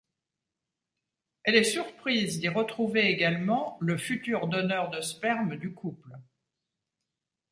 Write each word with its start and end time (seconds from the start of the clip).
Elle 1.43 1.53
est 1.53 1.63
surprise 1.63 2.39
d'y 2.39 2.47
retrouver 2.49 3.03
également 3.11 3.77
le 3.81 3.97
futur 3.99 4.47
donneur 4.47 4.89
de 4.89 4.99
sperme 4.99 5.57
du 5.57 5.75
couple. 5.75 6.09